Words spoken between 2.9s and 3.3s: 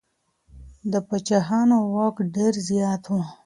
و.